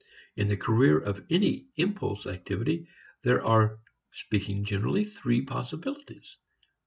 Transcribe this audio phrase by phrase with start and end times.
[0.35, 2.87] In the career of any impulse activity
[3.21, 3.77] there are
[4.11, 6.37] speaking generally three possibilities.